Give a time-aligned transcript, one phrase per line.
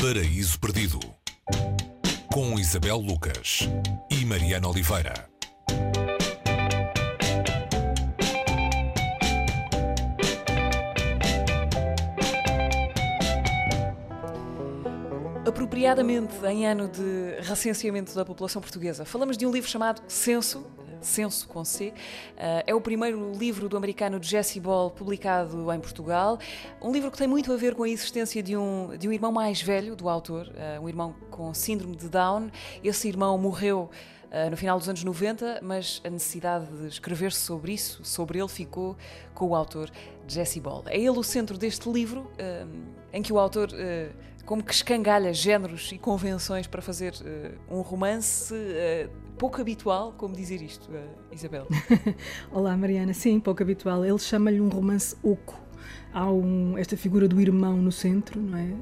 [0.00, 1.00] Paraíso Perdido
[2.32, 3.68] com Isabel Lucas
[4.08, 5.28] e Mariana Oliveira.
[15.44, 20.64] Apropriadamente em ano de recenseamento da população portuguesa, falamos de um livro chamado Censo,
[21.00, 21.88] Censo com C.
[21.88, 21.94] Uh,
[22.66, 26.38] é o primeiro livro do americano Jesse Ball publicado em Portugal.
[26.80, 29.32] Um livro que tem muito a ver com a existência de um, de um irmão
[29.32, 32.50] mais velho do autor, uh, um irmão com síndrome de Down.
[32.82, 33.90] Esse irmão morreu.
[34.28, 38.48] Uh, no final dos anos 90, mas a necessidade de escrever sobre isso, sobre ele,
[38.48, 38.94] ficou
[39.32, 39.90] com o autor
[40.26, 40.84] Jesse Ball.
[40.86, 42.30] É ele o centro deste livro,
[43.10, 43.70] em que o autor
[44.48, 50.34] como que escangalha géneros e convenções para fazer uh, um romance uh, pouco habitual, como
[50.34, 50.96] dizer isto, uh,
[51.30, 51.66] Isabel?
[52.50, 53.12] Olá, Mariana.
[53.12, 54.06] Sim, pouco habitual.
[54.06, 55.60] Ele chama-lhe um romance oco.
[56.14, 58.72] Há um, esta figura do irmão no centro, não é?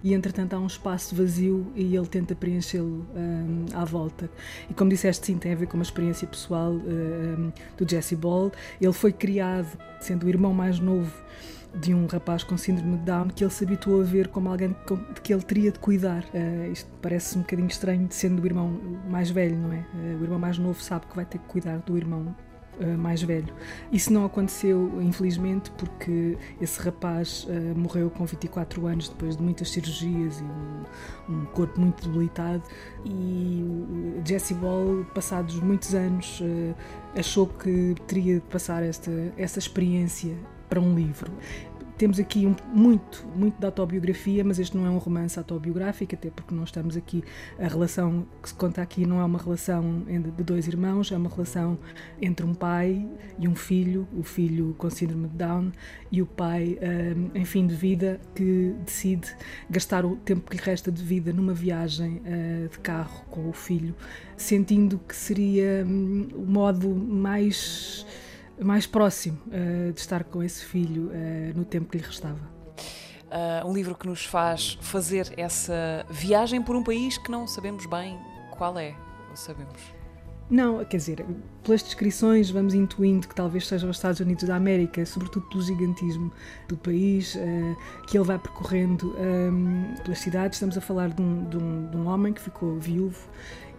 [0.00, 4.30] E entretanto há um espaço vazio e ele tenta preenchê-lo um, à volta.
[4.70, 8.52] E como disseste, sim, tem a ver com uma experiência pessoal um, do Jesse Ball.
[8.80, 11.12] Ele foi criado sendo o irmão mais novo
[11.80, 14.74] de um rapaz com síndrome de Down que ele se habituou a ver como alguém
[15.14, 16.24] de que ele teria de cuidar.
[16.34, 19.84] Uh, isto parece um bocadinho estranho, sendo o irmão mais velho, não é?
[19.94, 22.34] Uh, o irmão mais novo sabe que vai ter que cuidar do irmão
[22.78, 23.54] Uh, mais velho.
[23.90, 29.70] Isso não aconteceu, infelizmente, porque esse rapaz uh, morreu com 24 anos depois de muitas
[29.70, 32.62] cirurgias e um, um corpo muito debilitado.
[33.02, 33.64] E
[34.26, 36.74] Jesse Ball, passados muitos anos, uh,
[37.18, 40.36] achou que teria de passar esta, essa experiência
[40.68, 41.32] para um livro.
[41.96, 46.28] Temos aqui um, muito, muito da autobiografia, mas este não é um romance autobiográfico, até
[46.28, 47.24] porque nós estamos aqui,
[47.58, 51.30] a relação que se conta aqui não é uma relação de dois irmãos, é uma
[51.30, 51.78] relação
[52.20, 55.72] entre um pai e um filho, o filho com síndrome de Down
[56.12, 59.34] e o pai um, em fim de vida que decide
[59.70, 63.54] gastar o tempo que lhe resta de vida numa viagem uh, de carro com o
[63.54, 63.94] filho,
[64.36, 68.04] sentindo que seria um, o modo mais
[68.64, 72.56] mais próximo uh, de estar com esse filho uh, no tempo que lhe restava.
[73.26, 77.84] Uh, um livro que nos faz fazer essa viagem por um país que não sabemos
[77.86, 78.18] bem
[78.52, 78.94] qual é,
[79.28, 79.80] ou sabemos?
[80.48, 81.26] Não, quer dizer,
[81.64, 86.32] pelas descrições vamos intuindo que talvez sejam os Estados Unidos da América, sobretudo pelo gigantismo
[86.68, 87.36] do país,
[88.06, 90.54] que ele vai percorrendo um, pelas cidades.
[90.54, 93.28] Estamos a falar de um, de um, de um homem que ficou viúvo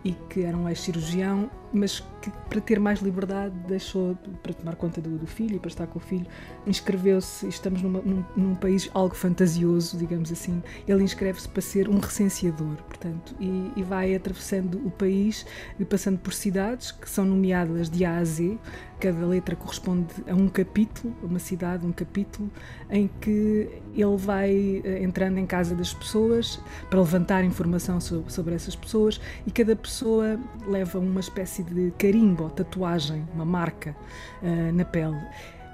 [0.03, 5.01] e que era um ex-cirurgião, mas que para ter mais liberdade deixou, para tomar conta
[5.01, 6.25] do, do filho e para estar com o filho,
[6.65, 11.99] inscreveu-se, estamos numa, num, num, país algo fantasioso, digamos assim, ele inscreve-se para ser um
[11.99, 15.45] recenseador, portanto, e, e vai atravessando o país
[15.79, 18.57] e passando por cidades que são nomeadas de A a Z,
[18.99, 22.49] cada letra corresponde a um capítulo, uma cidade, um capítulo,
[22.89, 26.59] em que ele vai eh, entrando em casa das pessoas
[26.89, 33.27] para levantar informação sobre, essas pessoas e cada pessoa leva uma espécie de carimbo, tatuagem,
[33.33, 33.95] uma marca
[34.41, 35.17] uh, na pele.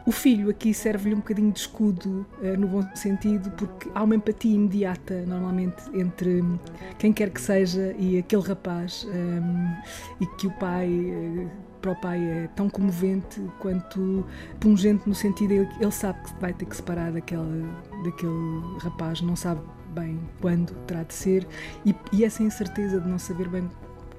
[0.06, 4.16] O filho aqui serve-lhe um bocadinho de escudo, uh, no bom sentido, porque há uma
[4.16, 6.44] empatia imediata, normalmente, entre
[7.00, 10.90] quem quer que seja e aquele rapaz, um, e que o pai.
[10.90, 14.25] Uh, para o pai é tão comovente quanto
[14.58, 17.68] pungente no sentido de ele sabe que vai ter que separar daquele,
[18.06, 19.59] daquele rapaz, não sabe
[19.94, 21.46] bem quando terá de ser
[21.85, 23.70] e, e essa incerteza de não saber bem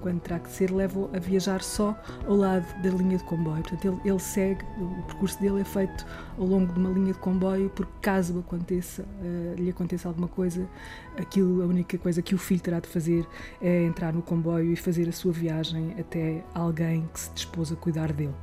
[0.05, 3.63] quando terá que ser, leva-o a viajar só ao lado da linha de comboio.
[3.63, 6.05] Portanto, ele, ele, segue, o percurso dele é feito
[6.37, 10.69] ao longo de uma linha de comboio, porque caso aconteça, uh, lhe aconteça alguma coisa,
[11.17, 13.27] aquilo, a única coisa que o filho terá de fazer
[13.63, 17.77] é entrar no comboio e fazer a sua viagem até alguém que se dispôs a
[17.77, 18.35] cuidar dele.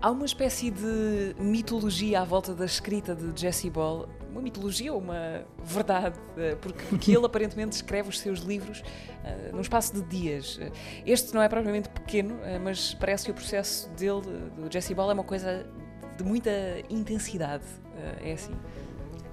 [0.00, 5.00] Há uma espécie de mitologia à volta da escrita de Jesse Ball, uma mitologia ou
[5.00, 10.02] uma verdade, eh, porque, porque ele aparentemente escreve os seus livros uh, num espaço de
[10.02, 10.60] dias.
[11.06, 14.20] Este não é propriamente pequeno, uh, mas parece que o processo dele,
[14.56, 15.66] do Jesse Ball, é uma coisa
[16.18, 16.50] de muita
[16.90, 17.64] intensidade.
[17.64, 18.52] Uh, é assim.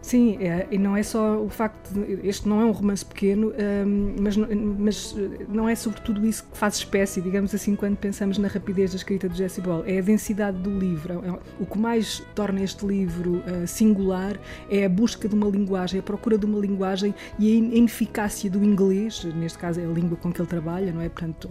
[0.03, 2.27] Sim, é, e não é só o facto de.
[2.27, 3.53] Este não é um romance pequeno,
[3.87, 5.15] um, mas, mas
[5.47, 9.29] não é sobretudo isso que faz espécie, digamos assim, quando pensamos na rapidez da escrita
[9.29, 9.81] de Jesse Ball.
[9.87, 11.23] É a densidade do livro.
[11.25, 14.37] É, o que mais torna este livro uh, singular
[14.69, 18.61] é a busca de uma linguagem, a procura de uma linguagem e a ineficácia do
[18.61, 21.07] inglês, neste caso é a língua com que ele trabalha, não é?
[21.07, 21.49] Portanto,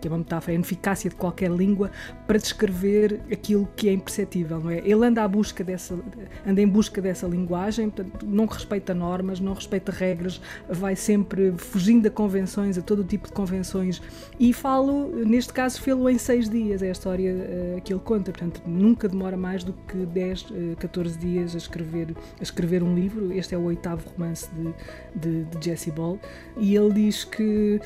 [0.00, 1.90] que é uma metáfora, a ineficácia de qualquer língua
[2.28, 4.78] para descrever aquilo que é imperceptível, não é?
[4.78, 5.98] Ele anda à busca dessa,
[6.46, 11.52] anda em busca dessa linguagem linguagem, portanto, não respeita normas, não respeita regras, vai sempre
[11.56, 14.02] fugindo a convenções, a todo tipo de convenções.
[14.38, 18.30] E falo, neste caso, fê-lo em seis dias, é a história uh, que ele conta,
[18.32, 22.94] portanto, nunca demora mais do que 10, uh, 14 dias a escrever, a escrever um
[22.94, 23.32] livro.
[23.32, 26.18] Este é o oitavo romance de, de, de Jesse Ball.
[26.56, 27.80] E ele diz que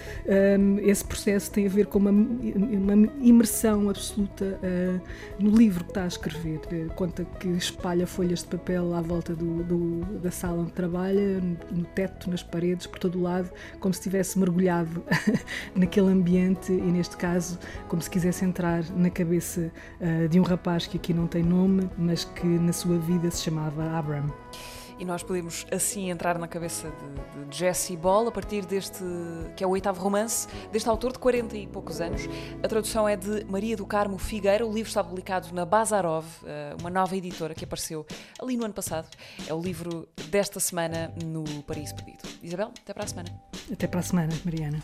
[0.59, 5.01] um, esse processo tem a ver com uma, uma imersão absoluta uh,
[5.39, 6.61] no livro que está a escrever.
[6.97, 11.41] Conta que espalha folhas de papel à volta do, do, da sala onde trabalha,
[11.71, 15.03] no teto, nas paredes, por todo o lado, como se estivesse mergulhado
[15.75, 17.59] naquele ambiente e, neste caso,
[17.89, 19.71] como se quisesse entrar na cabeça
[20.01, 23.43] uh, de um rapaz que aqui não tem nome, mas que na sua vida se
[23.43, 24.33] chamava Abram
[25.01, 29.03] e nós podemos assim entrar na cabeça de, de Jesse Ball a partir deste,
[29.57, 32.23] que é o oitavo romance, deste autor de 40 e poucos anos.
[32.63, 36.77] A tradução é de Maria do Carmo Figueira, o livro está publicado na Bazarov, eh,
[36.79, 38.07] uma nova editora que apareceu
[38.39, 39.09] ali no ano passado.
[39.49, 42.29] É o livro desta semana no Paris Perdido.
[42.43, 43.43] Isabel, até para a semana.
[43.73, 44.83] Até para a semana, Mariana.